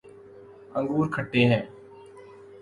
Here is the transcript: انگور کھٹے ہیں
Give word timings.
انگور 0.77 1.05
کھٹے 1.15 1.41
ہیں 1.49 1.61